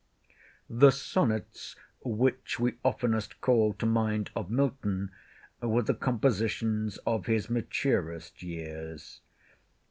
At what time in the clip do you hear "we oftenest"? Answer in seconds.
2.59-3.39